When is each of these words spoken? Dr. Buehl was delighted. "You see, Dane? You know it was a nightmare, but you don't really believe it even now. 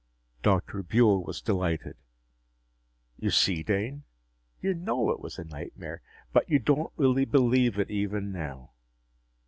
Dr. 0.41 0.81
Buehl 0.81 1.23
was 1.23 1.43
delighted. 1.43 1.95
"You 3.19 3.29
see, 3.29 3.61
Dane? 3.61 4.01
You 4.59 4.73
know 4.73 5.11
it 5.11 5.19
was 5.19 5.37
a 5.37 5.43
nightmare, 5.43 6.01
but 6.33 6.49
you 6.49 6.57
don't 6.57 6.91
really 6.97 7.25
believe 7.25 7.77
it 7.77 7.91
even 7.91 8.31
now. 8.31 8.71